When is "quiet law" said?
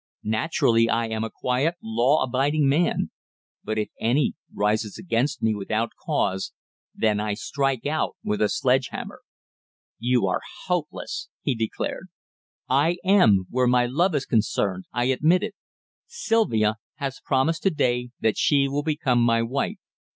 1.29-2.23